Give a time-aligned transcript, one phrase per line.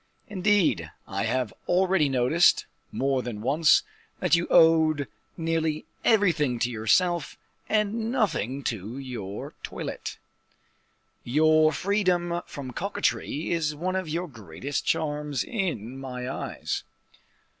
[0.27, 3.83] "Indeed, I have already noticed, more than once,
[4.19, 7.37] that you owed nearly everything to yourself
[7.69, 10.17] and nothing to your toilette.
[11.23, 16.83] Your freedom from coquetry is one of your greatest charms in my eyes."